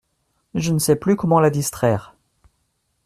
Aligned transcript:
Je 0.55 0.71
ne 0.73 0.79
sais 0.79 0.95
plus 0.95 1.15
comment 1.15 1.39
la 1.39 1.51
distraire… 1.51 2.15